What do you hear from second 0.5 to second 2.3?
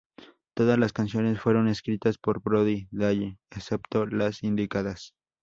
Todas las canciones fueron escritas